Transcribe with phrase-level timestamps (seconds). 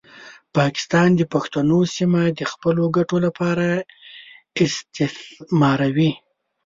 [0.57, 3.67] پاکستان د پښتنو سیمه د خپلو ګټو لپاره
[4.63, 6.11] استثماروي.